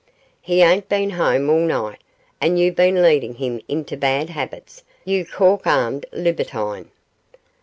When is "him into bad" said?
3.35-4.31